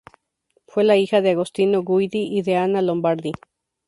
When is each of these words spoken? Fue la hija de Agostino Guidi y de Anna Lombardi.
Fue 0.65 0.83
la 0.83 0.97
hija 0.97 1.21
de 1.21 1.29
Agostino 1.29 1.83
Guidi 1.83 2.35
y 2.35 2.41
de 2.41 2.55
Anna 2.57 2.81
Lombardi. 2.81 3.33